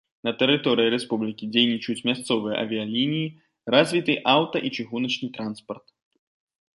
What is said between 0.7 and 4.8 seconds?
рэспублікі дзейнічаюць мясцовыя авіялініі, развіты аўта- і